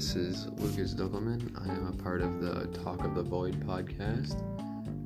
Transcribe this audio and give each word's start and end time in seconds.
this 0.00 0.16
is 0.16 0.46
Lucas 0.56 0.94
Duckelman. 0.94 1.52
I 1.60 1.70
am 1.74 1.86
a 1.88 1.92
part 1.92 2.22
of 2.22 2.40
the 2.40 2.66
Talk 2.82 3.04
of 3.04 3.14
the 3.14 3.22
Void 3.22 3.60
podcast, 3.66 4.40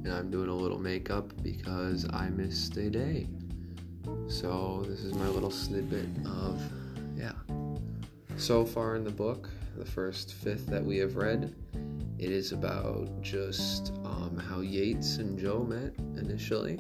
and 0.05 0.13
I'm 0.13 0.31
doing 0.31 0.49
a 0.49 0.55
little 0.55 0.79
makeup 0.79 1.33
because 1.43 2.07
I 2.11 2.31
missed 2.31 2.77
a 2.77 2.89
day. 2.91 3.27
So, 4.29 4.85
this 4.87 5.01
is 5.01 5.13
my 5.15 5.27
little 5.27 5.51
snippet 5.51 6.07
of, 6.25 6.63
yeah. 7.17 7.33
So 8.37 8.65
far 8.65 8.95
in 8.95 9.03
the 9.03 9.11
book, 9.11 9.51
the 9.77 9.85
first 9.85 10.35
fifth 10.35 10.69
that 10.69 10.85
we 10.85 10.99
have 10.99 11.17
read, 11.17 11.53
it 12.21 12.31
is 12.31 12.53
about 12.53 13.21
just 13.21 13.95
um, 14.05 14.41
how 14.49 14.61
Yates 14.61 15.17
and 15.17 15.37
Joe 15.37 15.65
met 15.65 15.93
initially, 16.17 16.75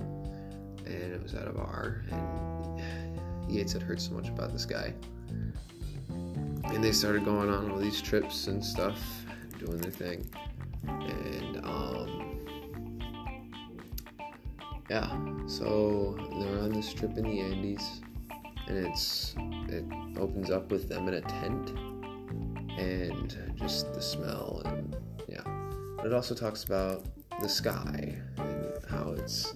and 0.86 1.12
it 1.12 1.20
was 1.20 1.34
at 1.34 1.48
a 1.48 1.52
bar, 1.52 2.04
and 2.12 3.50
Yates 3.52 3.72
had 3.72 3.82
heard 3.82 4.00
so 4.00 4.12
much 4.12 4.28
about 4.28 4.52
this 4.52 4.66
guy 4.66 4.94
and 6.72 6.82
they 6.82 6.92
started 6.92 7.24
going 7.24 7.48
on 7.48 7.70
all 7.70 7.78
these 7.78 8.00
trips 8.00 8.46
and 8.46 8.64
stuff, 8.64 8.98
doing 9.58 9.78
their 9.78 9.90
thing, 9.90 10.26
and 10.86 11.64
um, 11.64 12.40
yeah, 14.90 15.16
so 15.46 16.16
they're 16.38 16.60
on 16.60 16.72
this 16.72 16.92
trip 16.92 17.16
in 17.16 17.24
the 17.24 17.40
Andes, 17.40 18.00
and 18.66 18.86
it's 18.86 19.34
it 19.68 19.84
opens 20.18 20.50
up 20.50 20.70
with 20.70 20.88
them 20.88 21.08
in 21.08 21.14
a 21.14 21.20
tent, 21.20 21.70
and 22.78 23.36
just 23.56 23.92
the 23.94 24.02
smell 24.02 24.62
and 24.64 24.96
yeah, 25.28 25.42
but 25.96 26.06
it 26.06 26.12
also 26.12 26.34
talks 26.34 26.64
about 26.64 27.04
the 27.40 27.48
sky 27.48 28.16
and 28.36 28.78
how 28.88 29.14
it's 29.18 29.54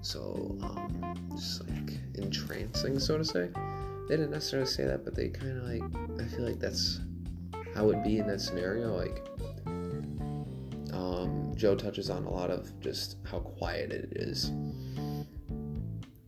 so 0.00 0.56
um, 0.62 1.30
just 1.34 1.66
like 1.68 1.98
entrancing, 2.14 2.98
so 2.98 3.18
to 3.18 3.24
say 3.24 3.48
they 4.08 4.16
didn't 4.16 4.32
necessarily 4.32 4.68
say 4.68 4.84
that, 4.84 5.04
but 5.04 5.14
they 5.14 5.28
kind 5.28 5.58
of 5.58 5.64
like 5.64 6.20
I 6.20 6.28
feel 6.28 6.44
like 6.44 6.58
that's 6.58 7.00
how 7.74 7.84
it 7.84 7.86
would 7.86 8.04
be 8.04 8.18
in 8.18 8.26
that 8.26 8.40
scenario. 8.40 8.94
Like 8.94 9.22
um, 10.92 11.52
Joe 11.56 11.74
touches 11.74 12.10
on 12.10 12.24
a 12.24 12.30
lot 12.30 12.50
of 12.50 12.78
just 12.80 13.16
how 13.24 13.38
quiet 13.38 13.92
it 13.92 14.12
is, 14.16 14.52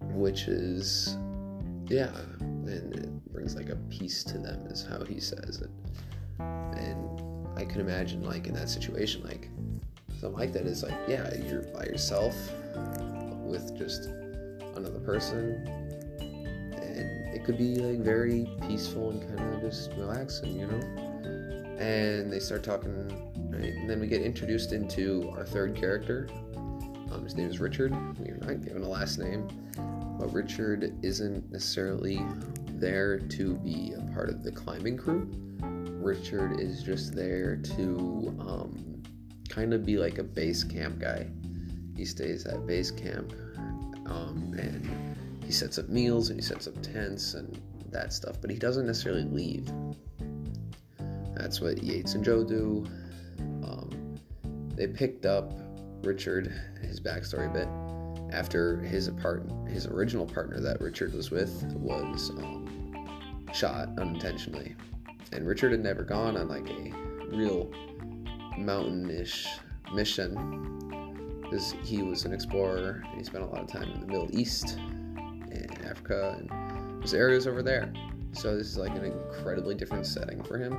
which 0.00 0.48
is 0.48 1.16
yeah, 1.88 2.16
and 2.40 2.94
it 2.94 3.32
brings 3.32 3.54
like 3.54 3.68
a 3.68 3.76
peace 3.90 4.24
to 4.24 4.38
them, 4.38 4.66
is 4.68 4.84
how 4.84 5.04
he 5.04 5.20
says 5.20 5.60
it. 5.62 5.70
And 6.38 7.20
I 7.56 7.64
can 7.64 7.80
imagine 7.80 8.22
like 8.24 8.46
in 8.46 8.54
that 8.54 8.70
situation, 8.70 9.22
like 9.22 9.50
something 10.18 10.38
like 10.38 10.52
that 10.54 10.64
is 10.64 10.82
like 10.82 10.96
yeah, 11.06 11.34
you're 11.44 11.62
by 11.74 11.84
yourself 11.84 12.34
with 13.44 13.76
just 13.76 14.06
another 14.76 15.00
person 15.00 15.85
could 17.46 17.56
be 17.56 17.76
like 17.76 18.00
very 18.00 18.50
peaceful 18.66 19.10
and 19.10 19.22
kind 19.22 19.54
of 19.54 19.60
just 19.60 19.92
relaxing, 19.92 20.58
you 20.58 20.66
know. 20.66 20.80
And 21.78 22.32
they 22.32 22.40
start 22.40 22.64
talking, 22.64 22.92
right? 23.52 23.72
And 23.72 23.88
then 23.88 24.00
we 24.00 24.08
get 24.08 24.20
introduced 24.20 24.72
into 24.72 25.32
our 25.36 25.46
third 25.46 25.76
character. 25.76 26.28
Um, 26.56 27.22
his 27.22 27.36
name 27.36 27.48
is 27.48 27.60
Richard. 27.60 27.92
We're 28.18 28.36
not 28.38 28.64
given 28.64 28.82
a 28.82 28.88
last 28.88 29.20
name, 29.20 29.46
but 30.18 30.32
Richard 30.32 30.92
isn't 31.04 31.52
necessarily 31.52 32.20
there 32.66 33.20
to 33.20 33.54
be 33.58 33.92
a 33.96 34.02
part 34.12 34.28
of 34.28 34.42
the 34.42 34.50
climbing 34.50 34.96
crew. 34.96 35.30
Richard 36.02 36.58
is 36.58 36.82
just 36.82 37.14
there 37.14 37.54
to 37.54 38.36
um, 38.40 39.02
kind 39.48 39.72
of 39.72 39.86
be 39.86 39.98
like 39.98 40.18
a 40.18 40.24
base 40.24 40.64
camp 40.64 40.98
guy. 40.98 41.28
He 41.96 42.04
stays 42.04 42.44
at 42.44 42.66
base 42.66 42.90
camp 42.90 43.32
um, 44.06 44.52
and 44.58 45.06
he 45.46 45.52
sets 45.52 45.78
up 45.78 45.88
meals 45.88 46.30
and 46.30 46.38
he 46.38 46.44
sets 46.44 46.66
up 46.66 46.74
tents 46.82 47.34
and 47.34 47.60
that 47.92 48.12
stuff, 48.12 48.36
but 48.40 48.50
he 48.50 48.56
doesn't 48.58 48.84
necessarily 48.84 49.24
leave. 49.24 49.70
That's 51.36 51.60
what 51.60 51.82
Yates 51.82 52.14
and 52.14 52.24
Joe 52.24 52.42
do. 52.42 52.84
Um, 53.62 54.16
they 54.74 54.88
picked 54.88 55.24
up 55.24 55.52
Richard, 56.02 56.52
his 56.82 57.00
backstory 57.00 57.52
bit, 57.52 57.68
after 58.34 58.80
his 58.80 59.08
part, 59.22 59.48
his 59.68 59.86
original 59.86 60.26
partner 60.26 60.60
that 60.60 60.80
Richard 60.80 61.14
was 61.14 61.30
with 61.30 61.62
was 61.74 62.30
um, 62.30 63.06
shot 63.54 63.88
unintentionally, 63.98 64.74
and 65.32 65.46
Richard 65.46 65.70
had 65.70 65.80
never 65.80 66.02
gone 66.02 66.36
on 66.36 66.48
like 66.48 66.68
a 66.68 66.92
real 67.28 67.70
mountainish 68.58 69.46
mission 69.94 70.34
because 71.42 71.74
he 71.84 72.02
was 72.02 72.24
an 72.24 72.32
explorer 72.32 73.04
and 73.06 73.18
he 73.18 73.24
spent 73.24 73.44
a 73.44 73.46
lot 73.46 73.60
of 73.60 73.68
time 73.68 73.90
in 73.92 74.00
the 74.00 74.06
Middle 74.06 74.28
East 74.36 74.78
in 75.52 75.70
Africa 75.86 76.36
and 76.38 77.00
there's 77.00 77.14
areas 77.14 77.46
over 77.46 77.62
there. 77.62 77.92
So 78.32 78.56
this 78.56 78.66
is 78.66 78.76
like 78.76 78.92
an 78.92 79.04
incredibly 79.04 79.74
different 79.74 80.06
setting 80.06 80.42
for 80.42 80.58
him. 80.58 80.74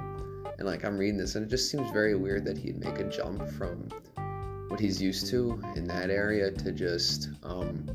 And 0.57 0.67
like 0.67 0.83
I'm 0.83 0.97
reading 0.97 1.17
this 1.17 1.35
and 1.35 1.45
it 1.45 1.49
just 1.49 1.71
seems 1.71 1.89
very 1.91 2.15
weird 2.15 2.45
that 2.45 2.57
he'd 2.57 2.77
make 2.77 2.99
a 2.99 3.03
jump 3.05 3.47
from 3.51 3.89
what 4.67 4.79
he's 4.79 5.01
used 5.01 5.27
to 5.27 5.61
in 5.75 5.87
that 5.87 6.09
area 6.09 6.51
to 6.51 6.71
just 6.71 7.29
um, 7.43 7.85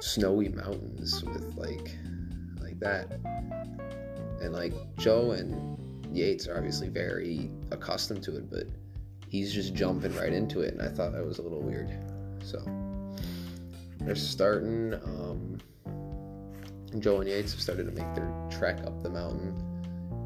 snowy 0.00 0.48
mountains 0.48 1.22
with 1.24 1.54
like 1.56 1.96
like 2.60 2.78
that. 2.80 3.12
And 4.40 4.52
like 4.52 4.74
Joe 4.96 5.32
and 5.32 5.78
Yates 6.14 6.48
are 6.48 6.56
obviously 6.56 6.88
very 6.88 7.50
accustomed 7.70 8.22
to 8.24 8.36
it, 8.36 8.50
but 8.50 8.66
he's 9.28 9.52
just 9.52 9.74
jumping 9.74 10.14
right 10.16 10.32
into 10.32 10.60
it, 10.60 10.74
and 10.74 10.82
I 10.82 10.88
thought 10.88 11.12
that 11.12 11.24
was 11.24 11.38
a 11.38 11.42
little 11.42 11.62
weird. 11.62 11.90
So 12.42 12.58
they're 14.04 14.14
starting. 14.14 14.94
Um, 14.94 15.58
Joe 16.98 17.20
and 17.20 17.28
Yates 17.28 17.52
have 17.52 17.60
started 17.60 17.86
to 17.86 17.92
make 17.92 18.14
their 18.14 18.30
trek 18.50 18.80
up 18.86 19.02
the 19.02 19.08
mountain 19.08 19.56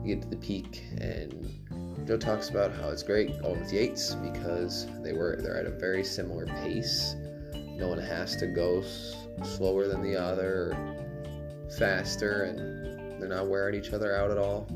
to 0.02 0.08
get 0.08 0.22
to 0.22 0.28
the 0.28 0.36
peak, 0.36 0.82
and 1.00 2.06
Joe 2.06 2.16
talks 2.16 2.50
about 2.50 2.72
how 2.72 2.88
it's 2.88 3.02
great 3.02 3.40
going 3.40 3.60
with 3.60 3.72
Yates 3.72 4.14
because 4.14 4.86
they 5.02 5.12
were 5.12 5.38
they're 5.40 5.58
at 5.58 5.66
a 5.66 5.70
very 5.78 6.02
similar 6.02 6.46
pace. 6.46 7.14
No 7.54 7.88
one 7.88 7.98
has 7.98 8.36
to 8.36 8.46
go 8.46 8.80
s- 8.80 9.26
slower 9.44 9.86
than 9.86 10.02
the 10.02 10.16
other, 10.16 10.72
or 10.72 11.68
faster, 11.78 12.44
and 12.44 13.20
they're 13.20 13.28
not 13.28 13.48
wearing 13.48 13.74
each 13.78 13.92
other 13.92 14.16
out 14.16 14.30
at 14.30 14.38
all. 14.38 14.66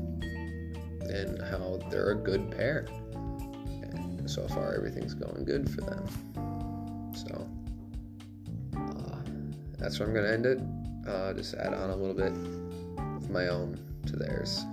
And 1.01 1.41
how 1.41 1.79
they're 1.89 2.11
a 2.11 2.15
good 2.15 2.51
pair, 2.51 2.85
and 3.13 4.29
so 4.29 4.47
far 4.47 4.75
everything's 4.75 5.13
going 5.13 5.43
good 5.43 5.69
for 5.69 5.81
them. 5.81 7.11
So 7.13 7.49
that's 9.81 9.99
where 9.99 10.07
I'm 10.07 10.13
going 10.13 10.25
to 10.25 10.31
end 10.31 10.45
it. 10.45 10.59
Uh, 11.09 11.33
just 11.33 11.55
add 11.55 11.73
on 11.73 11.89
a 11.89 11.95
little 11.95 12.13
bit 12.13 12.31
of 13.17 13.29
my 13.29 13.47
own 13.47 13.79
to 14.05 14.15
theirs. 14.15 14.63